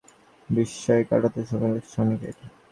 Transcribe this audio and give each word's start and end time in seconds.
বিস্ময় 0.49 1.03
কাটাতে 1.09 1.41
সময় 1.49 1.71
লাগছে 1.73 1.95
অনেকের। 2.03 2.35